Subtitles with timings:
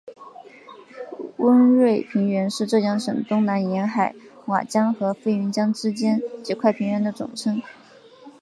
[1.37, 4.15] 温瑞平原是浙江省东南沿海
[4.47, 7.61] 瓯江和飞云江之间几块平原的总称。